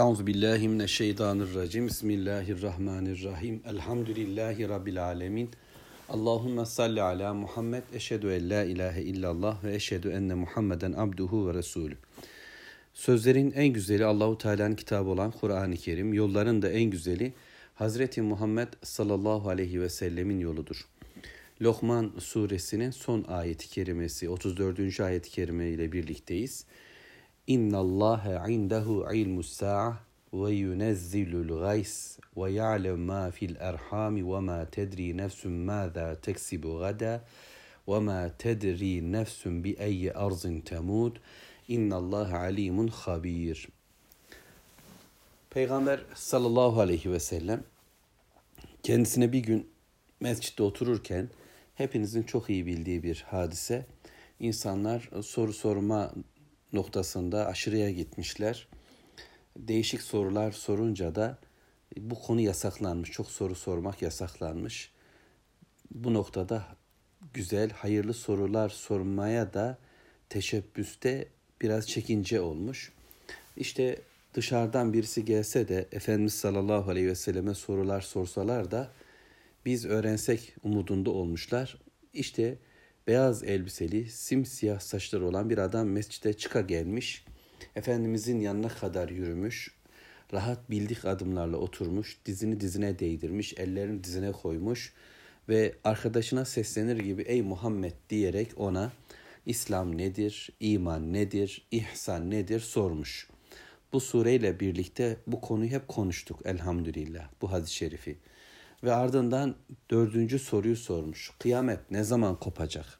Euzu 0.00 0.26
billahi 0.26 0.68
mineşşeytanirracim. 0.68 1.86
Bismillahirrahmanirrahim. 1.86 3.62
Elhamdülillahi 3.66 4.68
rabbil 4.68 5.04
alamin. 5.04 5.50
Allahumme 6.08 6.66
salli 6.66 7.02
ala 7.02 7.34
Muhammed. 7.34 7.82
Eşhedü 7.94 8.32
en 8.32 8.50
la 8.50 8.64
ilahe 8.64 9.02
illallah 9.02 9.64
ve 9.64 9.74
eşhedü 9.74 10.08
enne 10.10 10.34
Muhammeden 10.34 10.92
abduhu 10.92 11.48
ve 11.48 11.54
resulü. 11.54 11.96
Sözlerin 12.94 13.52
en 13.52 13.68
güzeli 13.68 14.04
Allahu 14.04 14.38
Teala'nın 14.38 14.74
kitabı 14.74 15.08
olan 15.08 15.30
Kur'an-ı 15.30 15.76
Kerim. 15.76 16.14
Yolların 16.14 16.62
da 16.62 16.70
en 16.70 16.90
güzeli 16.90 17.32
Hazreti 17.74 18.22
Muhammed 18.22 18.68
sallallahu 18.82 19.48
aleyhi 19.48 19.80
ve 19.80 19.88
sellemin 19.88 20.40
yoludur. 20.40 20.88
Lokman 21.62 22.12
suresinin 22.18 22.90
son 22.90 23.24
ayeti 23.28 23.68
kerimesi 23.68 24.28
34. 24.28 25.00
ayet-i 25.00 25.30
kerime 25.30 25.68
ile 25.68 25.92
birlikteyiz. 25.92 26.64
İnna 27.46 27.78
Allah 27.78 28.48
indehu 28.48 29.14
ilmus 29.14 29.52
sa'a 29.52 29.98
ve 30.32 30.52
yunezzilul 30.52 31.58
gays 31.60 32.18
ve 32.36 32.52
ya'lem 32.52 33.00
ma 33.00 33.30
fil 33.30 33.56
erham 33.58 34.16
ve 34.16 34.40
ma 34.40 34.70
tedri 34.70 35.16
nefsun 35.16 35.52
maza 35.52 36.20
teksibu 36.20 36.78
gada 36.78 37.24
ve 37.88 37.98
ma 37.98 38.30
tedri 38.38 39.12
nefsun 39.12 39.64
bi 39.64 39.76
ayyi 39.80 40.12
arzin. 40.12 40.64
İnna 41.68 41.96
Allah 41.96 42.38
alimun 42.38 42.88
habir. 42.88 43.68
Peygamber 45.50 46.00
sallallahu 46.14 46.80
aleyhi 46.80 47.12
ve 47.12 47.20
sellem 47.20 47.64
kendisine 48.82 49.32
bir 49.32 49.38
gün 49.38 49.66
mescitte 50.20 50.62
otururken 50.62 51.28
hepinizin 51.74 52.22
çok 52.22 52.50
iyi 52.50 52.66
bildiği 52.66 53.02
bir 53.02 53.24
hadise. 53.28 53.86
İnsanlar 54.40 55.10
soru 55.22 55.52
sorma 55.52 56.12
noktasında 56.72 57.46
aşırıya 57.46 57.90
gitmişler. 57.90 58.68
Değişik 59.56 60.02
sorular 60.02 60.52
sorunca 60.52 61.14
da 61.14 61.38
bu 61.96 62.14
konu 62.22 62.40
yasaklanmış. 62.40 63.10
Çok 63.10 63.30
soru 63.30 63.54
sormak 63.54 64.02
yasaklanmış. 64.02 64.90
Bu 65.94 66.14
noktada 66.14 66.66
güzel, 67.34 67.70
hayırlı 67.70 68.14
sorular 68.14 68.68
sormaya 68.68 69.54
da 69.54 69.78
teşebbüste 70.28 71.28
biraz 71.62 71.88
çekince 71.88 72.40
olmuş. 72.40 72.92
İşte 73.56 73.96
dışarıdan 74.34 74.92
birisi 74.92 75.24
gelse 75.24 75.68
de 75.68 75.88
Efendimiz 75.92 76.34
sallallahu 76.34 76.90
aleyhi 76.90 77.06
ve 77.06 77.14
selleme 77.14 77.54
sorular 77.54 78.00
sorsalar 78.00 78.70
da 78.70 78.90
biz 79.66 79.86
öğrensek 79.86 80.54
umudunda 80.62 81.10
olmuşlar. 81.10 81.76
İşte 82.12 82.58
beyaz 83.10 83.44
elbiseli, 83.44 84.10
simsiyah 84.10 84.80
saçları 84.80 85.26
olan 85.26 85.50
bir 85.50 85.58
adam 85.58 85.88
mescide 85.88 86.32
çıka 86.32 86.60
gelmiş. 86.60 87.24
Efendimizin 87.76 88.40
yanına 88.40 88.68
kadar 88.68 89.08
yürümüş. 89.08 89.74
Rahat 90.32 90.70
bildik 90.70 91.04
adımlarla 91.04 91.56
oturmuş, 91.56 92.18
dizini 92.26 92.60
dizine 92.60 92.98
değdirmiş, 92.98 93.54
ellerini 93.58 94.04
dizine 94.04 94.32
koymuş 94.32 94.92
ve 95.48 95.74
arkadaşına 95.84 96.44
seslenir 96.44 96.96
gibi 96.96 97.22
ey 97.22 97.42
Muhammed 97.42 97.92
diyerek 98.10 98.52
ona 98.56 98.92
İslam 99.46 99.98
nedir, 99.98 100.50
iman 100.60 101.12
nedir, 101.12 101.66
ihsan 101.70 102.30
nedir 102.30 102.60
sormuş. 102.60 103.28
Bu 103.92 104.00
sureyle 104.00 104.60
birlikte 104.60 105.16
bu 105.26 105.40
konuyu 105.40 105.70
hep 105.70 105.88
konuştuk 105.88 106.40
elhamdülillah 106.44 107.28
bu 107.42 107.52
hadis-i 107.52 107.74
şerifi. 107.74 108.18
Ve 108.84 108.92
ardından 108.92 109.54
dördüncü 109.90 110.38
soruyu 110.38 110.76
sormuş. 110.76 111.30
Kıyamet 111.38 111.90
ne 111.90 112.04
zaman 112.04 112.36
kopacak? 112.40 112.99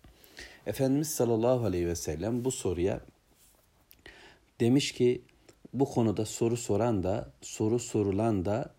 Efendimiz 0.66 1.10
sallallahu 1.10 1.64
aleyhi 1.64 1.86
ve 1.86 1.96
sellem 1.96 2.44
bu 2.44 2.50
soruya 2.50 3.00
demiş 4.60 4.92
ki 4.92 5.22
bu 5.74 5.84
konuda 5.84 6.26
soru 6.26 6.56
soran 6.56 7.02
da 7.02 7.32
soru 7.40 7.78
sorulan 7.78 8.44
da 8.44 8.74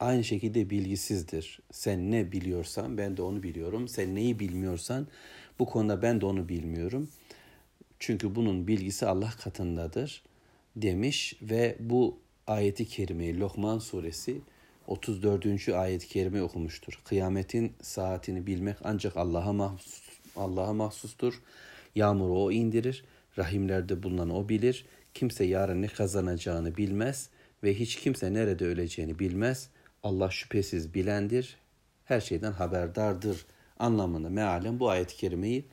aynı 0.00 0.24
şekilde 0.24 0.70
bilgisizdir. 0.70 1.60
Sen 1.72 2.10
ne 2.10 2.32
biliyorsan 2.32 2.98
ben 2.98 3.16
de 3.16 3.22
onu 3.22 3.42
biliyorum. 3.42 3.88
Sen 3.88 4.14
neyi 4.14 4.38
bilmiyorsan 4.38 5.06
bu 5.58 5.66
konuda 5.66 6.02
ben 6.02 6.20
de 6.20 6.26
onu 6.26 6.48
bilmiyorum. 6.48 7.08
Çünkü 7.98 8.34
bunun 8.34 8.66
bilgisi 8.66 9.06
Allah 9.06 9.30
katındadır 9.44 10.22
demiş 10.76 11.36
ve 11.42 11.76
bu 11.80 12.18
ayeti 12.46 12.88
kerimeyi 12.88 13.40
Lokman 13.40 13.78
suresi 13.78 14.40
34. 14.86 15.68
ayet-i 15.68 16.08
kerime 16.08 16.42
okumuştur. 16.42 17.00
Kıyametin 17.04 17.72
saatini 17.82 18.46
bilmek 18.46 18.76
ancak 18.84 19.16
Allah'a 19.16 19.52
mahsus, 19.52 20.05
Allah'a 20.36 20.72
mahsustur. 20.72 21.42
Yağmuru 21.94 22.38
o 22.38 22.52
indirir, 22.52 23.04
rahimlerde 23.38 24.02
bulunan 24.02 24.30
o 24.30 24.48
bilir. 24.48 24.86
Kimse 25.14 25.44
yarın 25.44 25.82
ne 25.82 25.86
kazanacağını 25.86 26.76
bilmez 26.76 27.30
ve 27.62 27.74
hiç 27.74 27.96
kimse 27.96 28.34
nerede 28.34 28.66
öleceğini 28.66 29.18
bilmez. 29.18 29.70
Allah 30.02 30.30
şüphesiz 30.30 30.94
bilendir, 30.94 31.56
her 32.04 32.20
şeyden 32.20 32.52
haberdardır 32.52 33.46
anlamında 33.78 34.28
mealen 34.28 34.80
bu 34.80 34.90
ayet-i 34.90 35.16
kerimeyi 35.16 35.64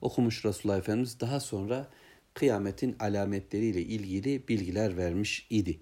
okumuş 0.00 0.44
Resulullah 0.44 0.78
Efendimiz 0.78 1.20
daha 1.20 1.40
sonra 1.40 1.88
kıyametin 2.34 2.96
alametleriyle 3.00 3.82
ilgili 3.82 4.48
bilgiler 4.48 4.96
vermiş 4.96 5.46
idi. 5.50 5.80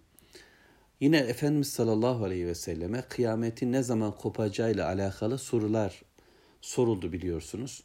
Yine 1.01 1.16
Efendimiz 1.16 1.69
sallallahu 1.72 2.25
aleyhi 2.25 2.47
ve 2.47 2.55
selleme 2.55 3.03
kıyametin 3.03 3.72
ne 3.72 3.83
zaman 3.83 4.12
kopacağıyla 4.12 4.87
alakalı 4.87 5.39
sorular 5.39 6.03
soruldu 6.61 7.12
biliyorsunuz. 7.12 7.84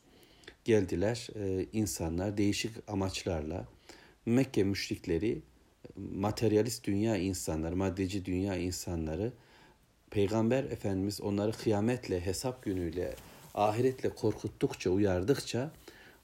Geldiler 0.69 1.27
e, 1.35 1.65
insanlar 1.73 2.37
değişik 2.37 2.71
amaçlarla 2.87 3.65
Mekke 4.25 4.63
müşrikleri 4.63 5.41
materyalist 5.95 6.83
dünya 6.83 7.17
insanları, 7.17 7.75
maddeci 7.75 8.25
dünya 8.25 8.55
insanları 8.55 9.33
Peygamber 10.09 10.63
Efendimiz 10.63 11.21
onları 11.21 11.51
kıyametle, 11.51 12.25
hesap 12.25 12.63
günüyle, 12.63 13.15
ahiretle 13.53 14.09
korkuttukça, 14.09 14.89
uyardıkça 14.89 15.71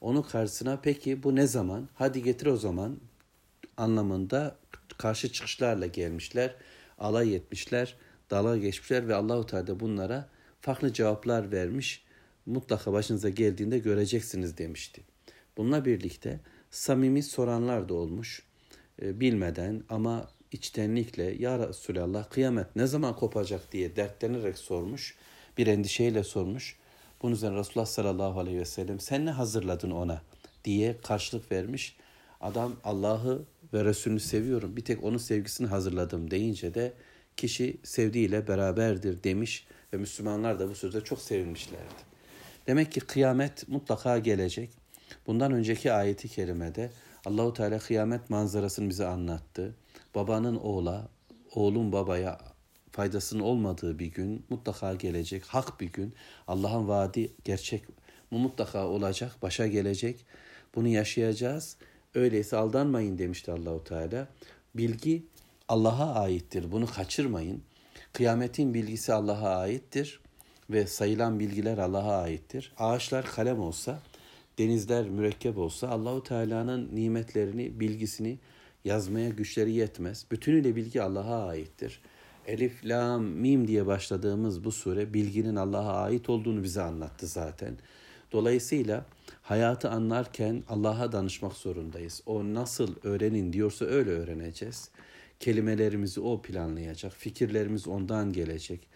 onun 0.01 0.21
karşısına 0.21 0.79
peki 0.83 1.23
bu 1.23 1.35
ne 1.35 1.47
zaman? 1.47 1.89
Hadi 1.95 2.23
getir 2.23 2.45
o 2.45 2.57
zaman 2.57 2.97
anlamında 3.77 4.57
karşı 4.97 5.31
çıkışlarla 5.31 5.87
gelmişler 5.87 6.55
alay 6.97 7.35
etmişler, 7.35 7.95
dala 8.29 8.57
geçmişler 8.57 9.07
ve 9.07 9.15
Allahu 9.15 9.45
Teala 9.45 9.79
bunlara 9.79 10.29
farklı 10.61 10.93
cevaplar 10.93 11.51
vermiş. 11.51 12.05
Mutlaka 12.45 12.93
başınıza 12.93 13.29
geldiğinde 13.29 13.79
göreceksiniz 13.79 14.57
demişti. 14.57 15.01
Bununla 15.57 15.85
birlikte 15.85 16.39
samimi 16.71 17.23
soranlar 17.23 17.89
da 17.89 17.93
olmuş. 17.93 18.43
E, 19.01 19.19
bilmeden 19.19 19.83
ama 19.89 20.29
içtenlikle 20.51 21.23
ya 21.23 21.67
Resulallah 21.69 22.29
kıyamet 22.29 22.75
ne 22.75 22.87
zaman 22.87 23.15
kopacak 23.15 23.71
diye 23.71 23.95
dertlenerek 23.95 24.57
sormuş. 24.57 25.15
Bir 25.57 25.67
endişeyle 25.67 26.23
sormuş. 26.23 26.77
Bunun 27.21 27.33
üzerine 27.33 27.59
Resulullah 27.59 27.85
sallallahu 27.85 28.39
aleyhi 28.39 28.57
ve 28.57 28.65
sellem 28.65 28.99
sen 28.99 29.25
ne 29.25 29.31
hazırladın 29.31 29.91
ona 29.91 30.21
diye 30.65 30.97
karşılık 30.97 31.51
vermiş. 31.51 31.97
Adam 32.41 32.75
Allah'ı 32.83 33.45
ve 33.73 33.85
Resulünü 33.85 34.19
seviyorum. 34.19 34.77
Bir 34.77 34.85
tek 34.85 35.03
onun 35.03 35.17
sevgisini 35.17 35.67
hazırladım 35.67 36.31
deyince 36.31 36.73
de 36.73 36.93
kişi 37.37 37.77
sevdiğiyle 37.83 38.47
beraberdir 38.47 39.23
demiş 39.23 39.67
ve 39.93 39.97
Müslümanlar 39.97 40.59
da 40.59 40.69
bu 40.69 40.75
sözde 40.75 41.01
çok 41.01 41.21
sevinmişlerdi. 41.21 42.14
Demek 42.67 42.91
ki 42.91 42.99
kıyamet 42.99 43.67
mutlaka 43.69 44.19
gelecek. 44.19 44.69
Bundan 45.27 45.51
önceki 45.51 45.91
ayeti 45.91 46.27
kerimede 46.27 46.91
Allahu 47.25 47.53
Teala 47.53 47.79
kıyamet 47.79 48.29
manzarasını 48.29 48.89
bize 48.89 49.05
anlattı. 49.05 49.75
Babanın 50.15 50.55
oğla, 50.55 51.07
oğlun 51.55 51.91
babaya 51.91 52.39
faydasının 52.91 53.43
olmadığı 53.43 53.99
bir 53.99 54.05
gün 54.11 54.45
mutlaka 54.49 54.93
gelecek. 54.93 55.45
Hak 55.45 55.81
bir 55.81 55.91
gün. 55.91 56.13
Allah'ın 56.47 56.87
vaadi 56.87 57.33
gerçek. 57.43 57.83
Mutlaka 58.31 58.87
olacak, 58.87 59.31
başa 59.41 59.67
gelecek. 59.67 60.25
Bunu 60.75 60.87
yaşayacağız 60.87 61.77
Öyleyse 62.15 62.57
aldanmayın 62.57 63.17
demişti 63.17 63.51
Allahu 63.51 63.83
Teala. 63.83 64.27
Bilgi 64.75 65.25
Allah'a 65.67 66.19
aittir. 66.19 66.71
Bunu 66.71 66.87
kaçırmayın. 66.87 67.63
Kıyametin 68.13 68.73
bilgisi 68.73 69.13
Allah'a 69.13 69.57
aittir 69.57 70.19
ve 70.69 70.87
sayılan 70.87 71.39
bilgiler 71.39 71.77
Allah'a 71.77 72.21
aittir. 72.21 72.73
Ağaçlar 72.77 73.25
kalem 73.25 73.59
olsa, 73.59 73.99
denizler 74.57 75.09
mürekkep 75.09 75.57
olsa 75.57 75.89
Allahu 75.89 76.23
Teala'nın 76.23 76.89
nimetlerini, 76.93 77.79
bilgisini 77.79 78.37
yazmaya 78.85 79.29
güçleri 79.29 79.71
yetmez. 79.71 80.25
Bütünüyle 80.31 80.75
bilgi 80.75 81.01
Allah'a 81.01 81.47
aittir. 81.47 82.01
Elif, 82.47 82.85
Lam, 82.85 83.23
Mim 83.23 83.67
diye 83.67 83.85
başladığımız 83.85 84.63
bu 84.63 84.71
sure 84.71 85.13
bilginin 85.13 85.55
Allah'a 85.55 86.03
ait 86.03 86.29
olduğunu 86.29 86.63
bize 86.63 86.81
anlattı 86.81 87.27
zaten. 87.27 87.77
Dolayısıyla 88.31 89.05
hayatı 89.41 89.89
anlarken 89.89 90.63
Allah'a 90.69 91.11
danışmak 91.11 91.53
zorundayız. 91.53 92.21
O 92.25 92.43
nasıl 92.43 92.95
öğrenin 93.03 93.53
diyorsa 93.53 93.85
öyle 93.85 94.11
öğreneceğiz. 94.11 94.89
Kelimelerimizi 95.39 96.19
o 96.19 96.41
planlayacak, 96.41 97.13
fikirlerimiz 97.13 97.87
ondan 97.87 98.33
gelecek. 98.33 98.87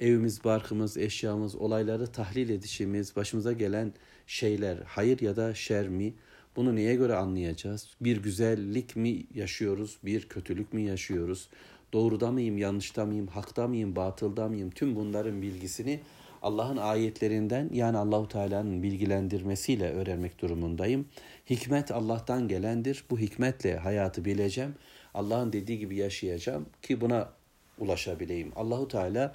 Evimiz, 0.00 0.44
barkımız, 0.44 0.96
eşyamız, 0.96 1.54
olayları 1.54 2.06
tahlil 2.06 2.50
edişimiz, 2.50 3.16
başımıza 3.16 3.52
gelen 3.52 3.92
şeyler 4.26 4.78
hayır 4.86 5.20
ya 5.20 5.36
da 5.36 5.54
şer 5.54 5.88
mi? 5.88 6.14
Bunu 6.56 6.76
neye 6.76 6.94
göre 6.94 7.16
anlayacağız? 7.16 7.90
Bir 8.00 8.22
güzellik 8.22 8.96
mi 8.96 9.24
yaşıyoruz, 9.34 9.98
bir 10.04 10.28
kötülük 10.28 10.72
mü 10.72 10.80
yaşıyoruz? 10.80 11.48
doğruda 11.92 12.32
mıyım, 12.32 12.58
yanlışta 12.58 13.06
mıyım, 13.06 13.26
hakta 13.26 13.68
mıyım, 13.68 13.96
batılda 13.96 14.48
mıyım? 14.48 14.70
Tüm 14.70 14.96
bunların 14.96 15.42
bilgisini 15.42 16.00
Allah'ın 16.42 16.76
ayetlerinden 16.76 17.70
yani 17.72 17.98
Allahu 17.98 18.28
Teala'nın 18.28 18.82
bilgilendirmesiyle 18.82 19.92
öğrenmek 19.92 20.40
durumundayım. 20.40 21.08
Hikmet 21.50 21.90
Allah'tan 21.90 22.48
gelendir. 22.48 23.04
Bu 23.10 23.18
hikmetle 23.18 23.76
hayatı 23.76 24.24
bileceğim. 24.24 24.74
Allah'ın 25.14 25.52
dediği 25.52 25.78
gibi 25.78 25.96
yaşayacağım 25.96 26.66
ki 26.82 27.00
buna 27.00 27.28
ulaşabileyim. 27.78 28.52
Allahu 28.56 28.88
Teala 28.88 29.34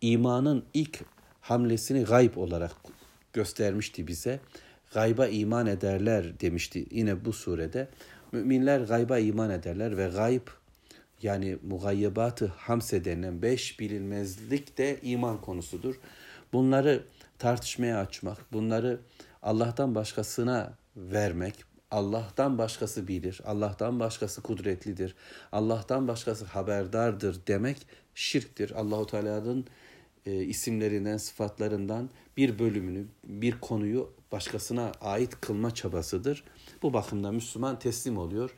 imanın 0.00 0.64
ilk 0.74 1.00
hamlesini 1.40 2.04
gayb 2.04 2.36
olarak 2.36 2.72
göstermişti 3.32 4.06
bize. 4.06 4.40
Gayba 4.94 5.26
iman 5.26 5.66
ederler 5.66 6.40
demişti 6.40 6.86
yine 6.90 7.24
bu 7.24 7.32
surede. 7.32 7.88
Müminler 8.32 8.80
gayba 8.80 9.18
iman 9.18 9.50
ederler 9.50 9.96
ve 9.96 10.08
gayb 10.08 10.46
yani 11.22 11.58
mugayyebatı 11.62 12.46
hamse 12.46 13.04
denilen 13.04 13.42
beş 13.42 13.80
bilinmezlik 13.80 14.78
de 14.78 14.98
iman 15.02 15.40
konusudur. 15.40 15.94
Bunları 16.52 17.04
tartışmaya 17.38 17.98
açmak, 17.98 18.52
bunları 18.52 19.00
Allah'tan 19.42 19.94
başkasına 19.94 20.72
vermek, 20.96 21.54
Allah'tan 21.90 22.58
başkası 22.58 23.08
bilir, 23.08 23.40
Allah'tan 23.44 24.00
başkası 24.00 24.42
kudretlidir, 24.42 25.14
Allah'tan 25.52 26.08
başkası 26.08 26.44
haberdardır 26.44 27.40
demek 27.46 27.86
şirktir. 28.14 28.70
Allahu 28.70 29.06
Teala'nın 29.06 29.66
e, 30.28 30.44
isimlerinden, 30.44 31.16
sıfatlarından 31.16 32.10
bir 32.36 32.58
bölümünü, 32.58 33.04
bir 33.24 33.60
konuyu 33.60 34.10
başkasına 34.32 34.92
ait 35.00 35.40
kılma 35.40 35.74
çabasıdır. 35.74 36.44
Bu 36.82 36.92
bakımda 36.92 37.32
Müslüman 37.32 37.78
teslim 37.78 38.18
oluyor 38.18 38.50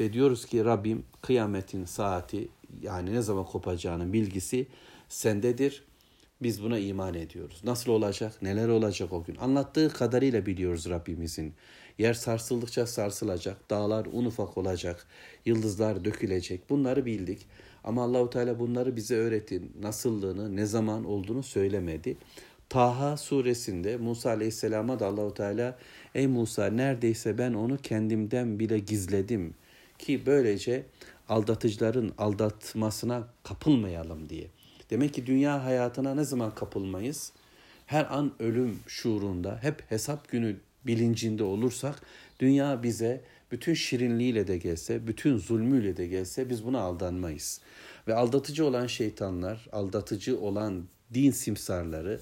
ve 0.00 0.12
diyoruz 0.12 0.46
ki 0.46 0.64
Rabbim 0.64 1.04
kıyametin 1.22 1.84
saati 1.84 2.48
yani 2.82 3.14
ne 3.14 3.22
zaman 3.22 3.44
kopacağının 3.44 4.12
bilgisi 4.12 4.66
sendedir. 5.08 5.82
Biz 6.42 6.62
buna 6.62 6.78
iman 6.78 7.14
ediyoruz. 7.14 7.60
Nasıl 7.64 7.92
olacak? 7.92 8.42
Neler 8.42 8.68
olacak 8.68 9.12
o 9.12 9.24
gün? 9.24 9.36
Anlattığı 9.36 9.92
kadarıyla 9.92 10.46
biliyoruz 10.46 10.90
Rabbimizin. 10.90 11.54
Yer 11.98 12.14
sarsıldıkça 12.14 12.86
sarsılacak, 12.86 13.70
dağlar 13.70 14.06
un 14.12 14.24
ufak 14.24 14.58
olacak, 14.58 15.06
yıldızlar 15.44 16.04
dökülecek. 16.04 16.70
Bunları 16.70 17.06
bildik. 17.06 17.46
Ama 17.84 18.02
Allahu 18.02 18.30
Teala 18.30 18.58
bunları 18.58 18.96
bize 18.96 19.16
öğretin. 19.16 19.72
Nasıllığını, 19.82 20.56
ne 20.56 20.66
zaman 20.66 21.04
olduğunu 21.04 21.42
söylemedi. 21.42 22.16
Taha 22.68 23.16
suresinde 23.16 23.96
Musa 23.96 24.30
Aleyhisselam'a 24.30 25.00
da 25.00 25.06
Allahu 25.06 25.34
Teala 25.34 25.78
ey 26.14 26.26
Musa 26.26 26.66
neredeyse 26.66 27.38
ben 27.38 27.54
onu 27.54 27.76
kendimden 27.76 28.58
bile 28.58 28.78
gizledim 28.78 29.54
ki 29.98 30.26
böylece 30.26 30.86
aldatıcıların 31.28 32.12
aldatmasına 32.18 33.28
kapılmayalım 33.42 34.28
diye. 34.28 34.46
Demek 34.90 35.14
ki 35.14 35.26
dünya 35.26 35.64
hayatına 35.64 36.14
ne 36.14 36.24
zaman 36.24 36.54
kapılmayız? 36.54 37.32
Her 37.86 38.16
an 38.16 38.32
ölüm 38.38 38.78
şuurunda, 38.86 39.58
hep 39.62 39.90
hesap 39.90 40.28
günü 40.28 40.56
bilincinde 40.86 41.44
olursak 41.44 42.02
dünya 42.40 42.82
bize 42.82 43.20
bütün 43.50 43.74
şirinliğiyle 43.74 44.46
de 44.46 44.58
gelse, 44.58 45.06
bütün 45.06 45.38
zulmüyle 45.38 45.96
de 45.96 46.06
gelse 46.06 46.50
biz 46.50 46.64
buna 46.64 46.80
aldanmayız. 46.80 47.60
Ve 48.08 48.14
aldatıcı 48.14 48.66
olan 48.66 48.86
şeytanlar, 48.86 49.68
aldatıcı 49.72 50.40
olan 50.40 50.84
din 51.14 51.30
simsarları, 51.30 52.20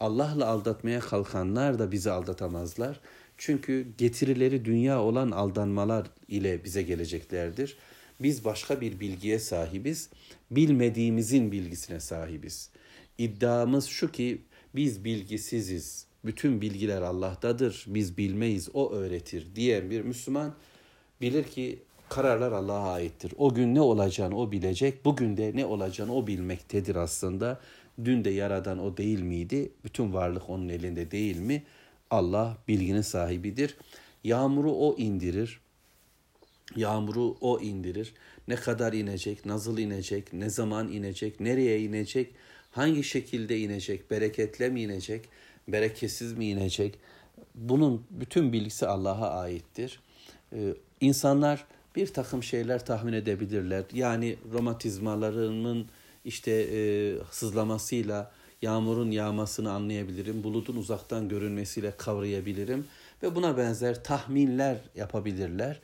Allah'la 0.00 0.46
aldatmaya 0.46 1.00
kalkanlar 1.00 1.78
da 1.78 1.92
bizi 1.92 2.10
aldatamazlar. 2.10 3.00
Çünkü 3.38 3.86
getirileri 3.98 4.64
dünya 4.64 5.02
olan 5.02 5.30
aldanmalar 5.30 6.06
ile 6.28 6.64
bize 6.64 6.82
geleceklerdir. 6.82 7.76
Biz 8.20 8.44
başka 8.44 8.80
bir 8.80 9.00
bilgiye 9.00 9.38
sahibiz. 9.38 10.10
Bilmediğimizin 10.50 11.52
bilgisine 11.52 12.00
sahibiz. 12.00 12.70
İddiamız 13.18 13.86
şu 13.86 14.12
ki 14.12 14.42
biz 14.74 15.04
bilgisiziz. 15.04 16.07
Bütün 16.24 16.60
bilgiler 16.60 17.02
Allah'tadır. 17.02 17.84
Biz 17.86 18.18
bilmeyiz. 18.18 18.68
O 18.74 18.92
öğretir 18.92 19.46
diyen 19.54 19.90
bir 19.90 20.00
Müslüman 20.00 20.54
bilir 21.20 21.44
ki 21.44 21.78
kararlar 22.08 22.52
Allah'a 22.52 22.92
aittir. 22.92 23.32
O 23.38 23.54
gün 23.54 23.74
ne 23.74 23.80
olacağını 23.80 24.38
o 24.38 24.52
bilecek. 24.52 25.04
Bugün 25.04 25.36
de 25.36 25.52
ne 25.54 25.66
olacağını 25.66 26.14
o 26.14 26.26
bilmektedir 26.26 26.96
aslında. 26.96 27.60
Dün 28.04 28.24
de 28.24 28.30
yaradan 28.30 28.78
o 28.78 28.96
değil 28.96 29.20
miydi? 29.20 29.72
Bütün 29.84 30.12
varlık 30.12 30.50
onun 30.50 30.68
elinde 30.68 31.10
değil 31.10 31.36
mi? 31.36 31.62
Allah 32.10 32.58
bilginin 32.68 33.00
sahibidir. 33.00 33.76
Yağmuru 34.24 34.72
o 34.72 34.96
indirir. 34.98 35.60
Yağmuru 36.76 37.36
o 37.40 37.60
indirir. 37.60 38.14
Ne 38.48 38.56
kadar 38.56 38.92
inecek, 38.92 39.46
nasıl 39.46 39.78
inecek, 39.78 40.32
ne 40.32 40.50
zaman 40.50 40.92
inecek, 40.92 41.40
nereye 41.40 41.80
inecek, 41.80 42.34
hangi 42.70 43.04
şekilde 43.04 43.58
inecek, 43.58 44.10
bereketle 44.10 44.68
mi 44.68 44.82
inecek, 44.82 45.28
bereketsiz 45.68 46.32
mi 46.32 46.48
inecek? 46.48 46.98
Bunun 47.54 48.06
bütün 48.10 48.52
bilgisi 48.52 48.86
Allah'a 48.86 49.40
aittir. 49.40 50.00
Ee, 50.52 50.74
insanlar 51.00 51.64
bir 51.96 52.06
takım 52.06 52.42
şeyler 52.42 52.86
tahmin 52.86 53.12
edebilirler. 53.12 53.84
Yani 53.92 54.36
romatizmalarının 54.52 55.86
işte 56.24 56.50
e, 56.52 56.78
sızlamasıyla 57.30 58.32
yağmurun 58.62 59.10
yağmasını 59.10 59.72
anlayabilirim. 59.72 60.44
Bulutun 60.44 60.76
uzaktan 60.76 61.28
görünmesiyle 61.28 61.92
kavrayabilirim 61.96 62.86
ve 63.22 63.34
buna 63.34 63.56
benzer 63.56 64.04
tahminler 64.04 64.76
yapabilirler. 64.94 65.80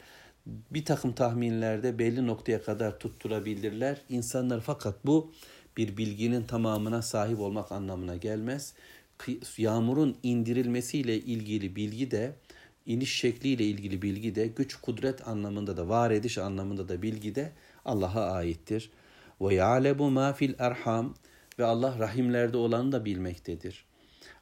Bir 0.46 0.84
takım 0.84 1.12
tahminlerde 1.12 1.98
belli 1.98 2.26
noktaya 2.26 2.62
kadar 2.62 2.98
tutturabilirler 2.98 4.00
insanlar 4.08 4.60
fakat 4.60 5.06
bu 5.06 5.32
bir 5.76 5.96
bilginin 5.96 6.42
tamamına 6.42 7.02
sahip 7.02 7.40
olmak 7.40 7.72
anlamına 7.72 8.16
gelmez. 8.16 8.74
Yağmurun 9.56 10.16
indirilmesiyle 10.22 11.16
ilgili 11.16 11.76
bilgi 11.76 12.10
de 12.10 12.32
iniş 12.86 13.16
şekliyle 13.16 13.64
ilgili 13.64 14.02
bilgi 14.02 14.34
de 14.34 14.46
güç 14.46 14.76
kudret 14.76 15.28
anlamında 15.28 15.76
da 15.76 15.88
var 15.88 16.10
ediş 16.10 16.38
anlamında 16.38 16.88
da 16.88 17.02
bilgi 17.02 17.34
de 17.34 17.52
Allah'a 17.84 18.32
aittir. 18.32 18.90
Ve 19.40 19.54
ya'lemu 19.54 20.10
ma 20.10 20.32
fil 20.32 20.54
erham 20.58 21.14
ve 21.58 21.64
Allah 21.64 21.98
rahimlerde 21.98 22.56
olanı 22.56 22.92
da 22.92 23.04
bilmektedir. 23.04 23.84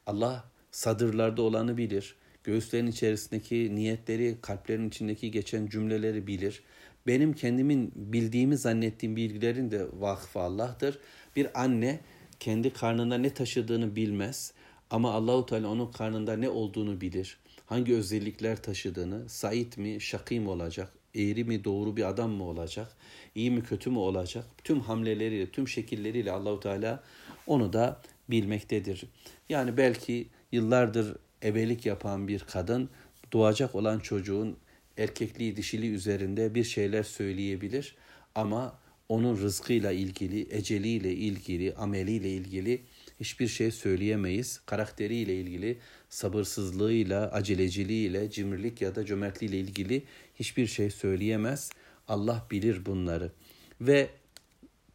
Allah 0.06 0.44
sadırlarda 0.70 1.42
olanı 1.42 1.76
bilir. 1.76 2.16
Göğüslerin 2.44 2.86
içerisindeki 2.86 3.74
niyetleri, 3.74 4.36
kalplerin 4.42 4.88
içindeki 4.88 5.30
geçen 5.30 5.66
cümleleri 5.66 6.26
bilir. 6.26 6.62
Benim 7.06 7.32
kendimin 7.32 7.92
bildiğimi 7.94 8.56
zannettiğim 8.56 9.16
bilgilerin 9.16 9.70
de 9.70 9.86
vakfı 9.92 10.40
Allah'tır. 10.40 10.98
Bir 11.36 11.62
anne 11.62 12.00
kendi 12.40 12.72
karnında 12.72 13.18
ne 13.18 13.34
taşıdığını 13.34 13.96
bilmez 13.96 14.52
ama 14.92 15.12
Allahu 15.12 15.46
Teala 15.46 15.68
onun 15.68 15.92
karnında 15.92 16.36
ne 16.36 16.48
olduğunu 16.48 17.00
bilir. 17.00 17.38
Hangi 17.66 17.94
özellikler 17.94 18.62
taşıdığını, 18.62 19.28
sait 19.28 19.78
mi, 19.78 20.00
şakim 20.00 20.48
olacak, 20.48 20.92
eğri 21.14 21.44
mi, 21.44 21.64
doğru 21.64 21.96
bir 21.96 22.08
adam 22.08 22.30
mı 22.30 22.44
olacak, 22.44 22.96
iyi 23.34 23.50
mi, 23.50 23.62
kötü 23.62 23.90
mü 23.90 23.98
olacak? 23.98 24.44
Tüm 24.64 24.80
hamleleriyle, 24.80 25.50
tüm 25.50 25.68
şekilleriyle 25.68 26.32
Allahu 26.32 26.60
Teala 26.60 27.02
onu 27.46 27.72
da 27.72 28.02
bilmektedir. 28.28 29.04
Yani 29.48 29.76
belki 29.76 30.28
yıllardır 30.52 31.16
ebelik 31.42 31.86
yapan 31.86 32.28
bir 32.28 32.38
kadın 32.38 32.90
doğacak 33.32 33.74
olan 33.74 33.98
çocuğun 33.98 34.56
erkekliği 34.98 35.56
dişiliği 35.56 35.92
üzerinde 35.92 36.54
bir 36.54 36.64
şeyler 36.64 37.02
söyleyebilir 37.02 37.96
ama 38.34 38.78
onun 39.08 39.36
rızkıyla 39.36 39.92
ilgili, 39.92 40.54
eceliyle 40.56 41.12
ilgili, 41.12 41.74
ameliyle 41.74 42.30
ilgili 42.30 42.82
hiçbir 43.20 43.48
şey 43.48 43.70
söyleyemeyiz. 43.70 44.60
Karakteriyle 44.66 45.34
ilgili, 45.34 45.78
sabırsızlığıyla, 46.08 47.32
aceleciliğiyle, 47.32 48.30
cimrilik 48.30 48.82
ya 48.82 48.94
da 48.94 49.06
cömertliğiyle 49.06 49.58
ilgili 49.58 50.02
hiçbir 50.34 50.66
şey 50.66 50.90
söyleyemez. 50.90 51.70
Allah 52.08 52.46
bilir 52.50 52.86
bunları. 52.86 53.32
Ve 53.80 54.10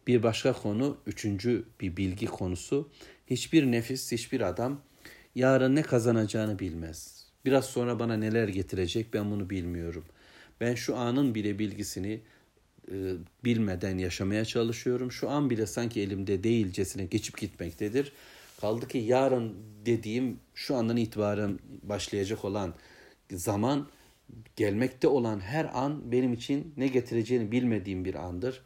bir 0.08 0.24
başka 0.24 0.54
konu, 0.54 0.98
üçüncü 1.08 1.64
bir 1.82 1.98
bilgi 1.98 2.26
konusu. 2.26 2.90
Hiçbir 3.28 3.72
nefis, 3.72 4.12
hiçbir 4.12 4.42
adam 4.42 4.82
yarın 5.36 5.76
ne 5.76 5.82
kazanacağını 5.82 6.60
bilmez. 6.60 7.26
Biraz 7.46 7.66
sonra 7.66 8.00
bana 8.00 8.18
neler 8.18 8.48
getirecek 8.48 9.14
ben 9.14 9.32
bunu 9.32 9.50
bilmiyorum. 9.50 10.06
Ben 10.62 10.76
şu 10.76 10.96
anın 10.96 11.36
bile 11.36 11.60
bilgisini 11.60 12.22
e, 12.92 12.96
bilmeden 13.46 13.98
yaşamaya 13.98 14.46
çalışıyorum. 14.46 15.12
Şu 15.12 15.30
an 15.30 15.50
bile 15.50 15.68
sanki 15.68 16.02
elimde 16.02 16.44
değilcesine 16.44 17.06
geçip 17.06 17.38
gitmektedir. 17.38 18.12
Kaldı 18.62 18.88
ki 18.88 18.98
yarın 18.98 19.54
dediğim 19.86 20.40
şu 20.56 20.76
andan 20.76 20.98
itibaren 20.98 21.60
başlayacak 21.84 22.46
olan 22.46 22.74
zaman 23.32 23.88
gelmekte 24.56 25.08
olan 25.08 25.40
her 25.40 25.70
an 25.74 26.12
benim 26.12 26.34
için 26.34 26.74
ne 26.78 26.88
getireceğini 26.88 27.52
bilmediğim 27.52 28.06
bir 28.06 28.16
andır. 28.16 28.62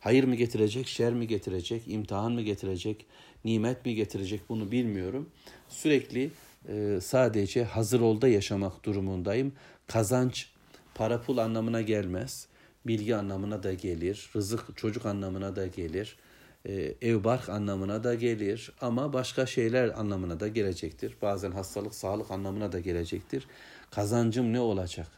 Hayır 0.00 0.24
mı 0.24 0.34
getirecek, 0.34 0.86
şer 0.86 1.12
mi 1.12 1.26
getirecek, 1.26 1.82
imtihan 1.86 2.32
mı 2.32 2.42
getirecek, 2.42 3.06
nimet 3.44 3.86
mi 3.86 3.94
getirecek 3.94 4.40
bunu 4.48 4.72
bilmiyorum. 4.72 5.30
Sürekli 5.68 6.30
e, 6.68 6.98
sadece 7.02 7.64
hazır 7.64 8.00
olda 8.00 8.28
yaşamak 8.28 8.84
durumundayım. 8.84 9.52
Kazanç 9.86 10.48
para 10.94 11.22
pul 11.22 11.38
anlamına 11.38 11.82
gelmez 11.82 12.46
bilgi 12.88 13.16
anlamına 13.16 13.62
da 13.62 13.72
gelir, 13.72 14.30
rızık 14.36 14.76
çocuk 14.76 15.06
anlamına 15.06 15.56
da 15.56 15.66
gelir, 15.66 16.16
e, 16.68 16.94
ev 17.02 17.24
bark 17.24 17.48
anlamına 17.48 18.04
da 18.04 18.14
gelir 18.14 18.72
ama 18.80 19.12
başka 19.12 19.46
şeyler 19.46 20.00
anlamına 20.00 20.40
da 20.40 20.48
gelecektir. 20.48 21.16
Bazen 21.22 21.50
hastalık, 21.50 21.94
sağlık 21.94 22.30
anlamına 22.30 22.72
da 22.72 22.80
gelecektir. 22.80 23.46
Kazancım 23.90 24.52
ne 24.52 24.60
olacak? 24.60 25.08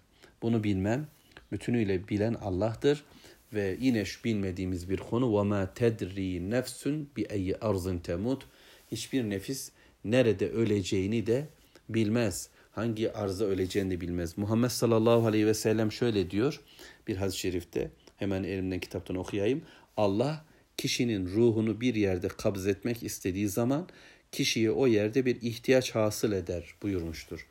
Bunu 0.42 0.64
bilmem. 0.64 1.06
Bütünüyle 1.52 2.08
bilen 2.08 2.34
Allah'tır 2.34 3.04
ve 3.52 3.76
yine 3.80 4.04
şu 4.04 4.24
bilmediğimiz 4.24 4.90
bir 4.90 4.96
konu 4.96 5.38
ve 5.38 5.42
ma 5.42 5.74
tedri 5.74 6.50
nefsün 6.50 7.10
bi 7.16 7.26
ayyi 7.30 7.56
arzın 7.56 7.98
temut. 7.98 8.46
Hiçbir 8.92 9.30
nefis 9.30 9.70
nerede 10.04 10.50
öleceğini 10.50 11.26
de 11.26 11.48
bilmez. 11.88 12.48
Hangi 12.78 13.12
arza 13.12 13.44
öleceğini 13.44 13.90
de 13.90 14.00
bilmez. 14.00 14.38
Muhammed 14.38 14.68
sallallahu 14.68 15.26
aleyhi 15.26 15.46
ve 15.46 15.54
sellem 15.54 15.92
şöyle 15.92 16.30
diyor 16.30 16.60
bir 17.06 17.16
hadis-i 17.16 17.38
şerifte. 17.38 17.90
Hemen 18.16 18.44
elimden 18.44 18.80
kitaptan 18.80 19.16
okuyayım. 19.16 19.62
Allah 19.96 20.44
kişinin 20.76 21.26
ruhunu 21.26 21.80
bir 21.80 21.94
yerde 21.94 22.28
kabz 22.28 22.66
etmek 22.66 23.02
istediği 23.02 23.48
zaman 23.48 23.88
kişiye 24.32 24.70
o 24.70 24.86
yerde 24.86 25.26
bir 25.26 25.42
ihtiyaç 25.42 25.94
hasıl 25.94 26.32
eder 26.32 26.74
buyurmuştur. 26.82 27.46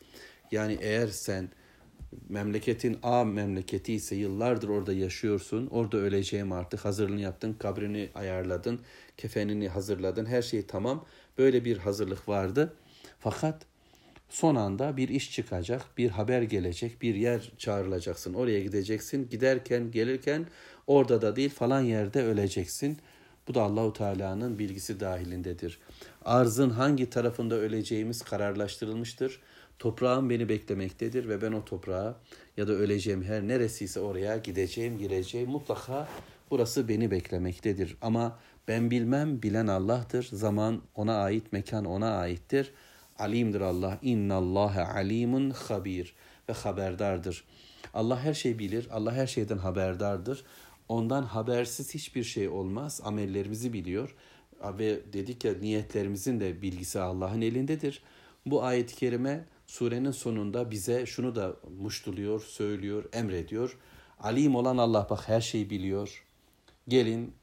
Yani 0.51 0.77
eğer 0.81 1.07
sen 1.07 1.49
memleketin 2.29 2.97
A 3.03 3.23
memleketi 3.23 3.93
ise 3.93 4.15
yıllardır 4.15 4.69
orada 4.69 4.93
yaşıyorsun. 4.93 5.67
Orada 5.67 5.97
öleceğim 5.97 6.51
artık 6.51 6.85
hazırlığını 6.85 7.21
yaptın, 7.21 7.53
kabrini 7.53 8.09
ayarladın, 8.15 8.79
kefenini 9.17 9.69
hazırladın, 9.69 10.25
her 10.25 10.41
şey 10.41 10.65
tamam. 10.65 11.05
Böyle 11.37 11.65
bir 11.65 11.77
hazırlık 11.77 12.29
vardı. 12.29 12.73
Fakat 13.19 13.65
son 14.29 14.55
anda 14.55 14.97
bir 14.97 15.09
iş 15.09 15.31
çıkacak, 15.31 15.81
bir 15.97 16.09
haber 16.09 16.41
gelecek, 16.41 17.01
bir 17.01 17.15
yer 17.15 17.51
çağrılacaksın. 17.57 18.33
Oraya 18.33 18.59
gideceksin. 18.59 19.29
Giderken, 19.29 19.91
gelirken 19.91 20.45
orada 20.87 21.21
da 21.21 21.35
değil 21.35 21.49
falan 21.49 21.81
yerde 21.81 22.23
öleceksin. 22.23 22.97
Bu 23.47 23.53
da 23.53 23.61
Allahu 23.61 23.93
Teala'nın 23.93 24.59
bilgisi 24.59 24.99
dahilindedir. 24.99 25.79
Arzın 26.25 26.69
hangi 26.69 27.09
tarafında 27.09 27.55
öleceğimiz 27.55 28.21
kararlaştırılmıştır. 28.21 29.39
Toprağım 29.79 30.29
beni 30.29 30.49
beklemektedir 30.49 31.29
ve 31.29 31.41
ben 31.41 31.51
o 31.51 31.65
toprağa 31.65 32.19
ya 32.57 32.67
da 32.67 32.71
öleceğim 32.71 33.23
her 33.23 33.47
neresiyse 33.47 33.99
oraya 33.99 34.37
gideceğim, 34.37 34.97
gireceğim. 34.97 35.49
Mutlaka 35.49 36.07
burası 36.51 36.87
beni 36.87 37.11
beklemektedir. 37.11 37.97
Ama 38.01 38.39
ben 38.67 38.91
bilmem, 38.91 39.41
bilen 39.41 39.67
Allah'tır. 39.67 40.23
Zaman 40.23 40.81
ona 40.95 41.15
ait, 41.17 41.53
mekan 41.53 41.85
ona 41.85 42.17
aittir. 42.17 42.71
Alimdir 43.19 43.61
Allah. 43.61 43.97
İnnallâhe 44.01 44.81
alimun 44.81 45.49
habir 45.49 46.13
ve 46.49 46.53
haberdardır. 46.53 47.43
Allah 47.93 48.19
her 48.19 48.33
şeyi 48.33 48.59
bilir. 48.59 48.87
Allah 48.91 49.13
her 49.13 49.27
şeyden 49.27 49.57
haberdardır. 49.57 50.43
Ondan 50.89 51.23
habersiz 51.23 51.93
hiçbir 51.93 52.23
şey 52.23 52.49
olmaz. 52.49 53.01
Amellerimizi 53.03 53.73
biliyor. 53.73 54.15
Ve 54.63 55.13
dedik 55.13 55.45
ya 55.45 55.53
niyetlerimizin 55.53 56.39
de 56.39 56.61
bilgisi 56.61 56.99
Allah'ın 56.99 57.41
elindedir. 57.41 58.01
Bu 58.45 58.63
ayet-i 58.63 58.95
kerime 58.95 59.45
surenin 59.67 60.11
sonunda 60.11 60.71
bize 60.71 61.05
şunu 61.05 61.35
da 61.35 61.55
muştuluyor, 61.79 62.41
söylüyor, 62.41 63.05
emrediyor. 63.13 63.77
Alim 64.19 64.55
olan 64.55 64.77
Allah 64.77 65.07
bak 65.09 65.29
her 65.29 65.41
şeyi 65.41 65.69
biliyor. 65.69 66.23
Gelin 66.87 67.33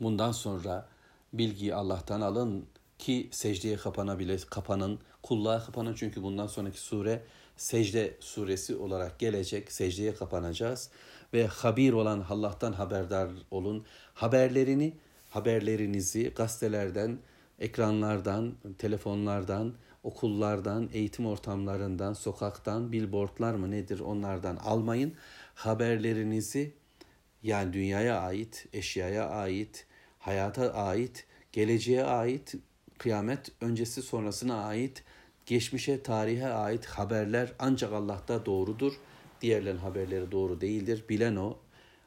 bundan 0.00 0.32
sonra 0.32 0.88
bilgiyi 1.32 1.74
Allah'tan 1.74 2.20
alın 2.20 2.66
ki 2.98 3.28
secdeye 3.32 3.76
kapanabilir, 3.76 4.46
kapanın, 4.50 5.00
kulluğa 5.22 5.64
kapanın 5.64 5.94
çünkü 5.94 6.22
bundan 6.22 6.46
sonraki 6.46 6.80
sure 6.80 7.22
secde 7.56 8.16
suresi 8.20 8.76
olarak 8.76 9.18
gelecek. 9.18 9.72
Secdeye 9.72 10.14
kapanacağız 10.14 10.90
ve 11.34 11.46
habir 11.46 11.92
olan 11.92 12.24
Allah'tan 12.28 12.72
haberdar 12.72 13.30
olun. 13.50 13.86
Haberlerini, 14.14 14.96
haberlerinizi 15.30 16.32
gazetelerden, 16.34 17.18
ekranlardan, 17.58 18.54
telefonlardan, 18.78 19.74
okullardan, 20.02 20.90
eğitim 20.92 21.26
ortamlarından, 21.26 22.12
sokaktan, 22.12 22.92
billboardlar 22.92 23.54
mı 23.54 23.70
nedir 23.70 24.00
onlardan 24.00 24.56
almayın. 24.56 25.14
Haberlerinizi 25.54 26.74
yani 27.42 27.72
dünyaya 27.72 28.20
ait, 28.20 28.66
eşyaya 28.72 29.28
ait, 29.28 29.86
hayata 30.18 30.72
ait, 30.72 31.26
geleceğe 31.52 32.04
ait, 32.04 32.54
kıyamet 32.98 33.50
öncesi 33.60 34.02
sonrasına 34.02 34.64
ait, 34.64 35.04
geçmişe, 35.46 36.02
tarihe 36.02 36.48
ait 36.48 36.86
haberler 36.86 37.52
ancak 37.58 37.92
Allah'ta 37.92 38.46
doğrudur. 38.46 38.92
Diğerlerin 39.40 39.76
haberleri 39.76 40.32
doğru 40.32 40.60
değildir. 40.60 41.04
Bilen 41.08 41.36
o, 41.36 41.56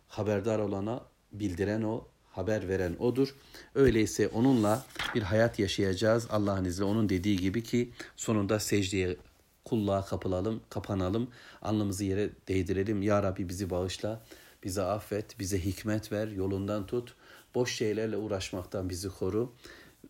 haberdar 0.08 0.60
olana 0.60 1.02
bildiren 1.34 1.82
o, 1.82 2.06
haber 2.32 2.70
veren 2.70 2.96
odur. 3.00 3.36
Öyleyse 3.76 4.28
onunla 4.28 4.86
bir 5.16 5.22
hayat 5.22 5.60
yaşayacağız 5.60 6.28
Allah'ın 6.30 6.66
izniyle 6.66 6.92
onun 6.92 7.10
dediği 7.10 7.38
gibi 7.38 7.64
ki 7.64 7.90
sonunda 8.16 8.60
secdeye 8.60 9.18
kulluğa 9.66 10.06
kapılalım, 10.06 10.62
kapanalım, 10.70 11.30
alnımızı 11.62 12.04
yere 12.04 12.30
değdirelim. 12.48 13.02
Ya 13.02 13.24
Rabbi 13.24 13.50
bizi 13.50 13.70
bağışla, 13.70 14.22
bize 14.64 14.82
affet, 14.82 15.40
bize 15.40 15.66
hikmet 15.66 16.12
ver, 16.12 16.28
yolundan 16.28 16.86
tut. 16.86 17.16
Boş 17.56 17.76
şeylerle 17.76 18.18
uğraşmaktan 18.18 18.90
bizi 18.90 19.10
koru 19.10 19.54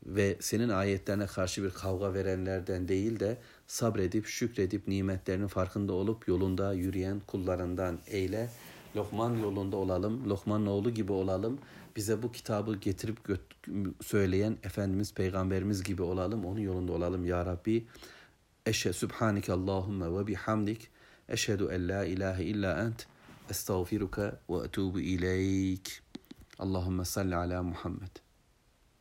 ve 0.06 0.38
senin 0.40 0.70
ayetlerine 0.70 1.26
karşı 1.26 1.64
bir 1.64 1.70
kavga 1.70 2.14
verenlerden 2.14 2.88
değil 2.88 3.20
de 3.20 3.38
sabredip 3.68 4.26
şükredip 4.26 4.88
nimetlerinin 4.88 5.48
farkında 5.48 5.94
olup 5.94 6.28
yolunda 6.28 6.74
yürüyen 6.74 7.20
kullarından 7.28 8.00
eyle. 8.08 8.50
Lokman 8.96 9.38
yolunda 9.38 9.78
olalım, 9.78 10.30
Lokman'ın 10.30 10.66
oğlu 10.66 10.92
gibi 10.92 11.12
olalım. 11.12 11.60
Bize 11.96 12.24
bu 12.24 12.32
kitabı 12.32 12.76
getirip 12.76 13.18
söyleyen 14.02 14.58
Efendimiz 14.64 15.14
Peygamberimiz 15.14 15.84
gibi 15.84 16.02
olalım, 16.02 16.46
onun 16.46 16.60
yolunda 16.60 16.92
olalım 16.92 17.26
ya 17.26 17.46
Rabbi. 17.46 17.88
Eşhe 18.66 18.94
Subhanike 18.94 19.54
Allahümme 19.54 20.20
ve 20.20 20.28
bihamdik. 20.28 20.88
Eşhedü 21.30 21.68
en 21.72 21.90
la 21.90 22.06
ilahe 22.06 22.44
illa 22.44 22.80
ent. 22.80 23.08
Estağfiruka 23.50 24.40
ve 24.50 24.66
etubu 24.66 25.00
ileyk. 25.00 26.02
Allahümme 26.60 27.06
salli 27.06 27.36
ala 27.36 27.64
Muhammed. 27.64 28.31